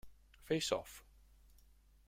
[0.45, 1.03] Face Off!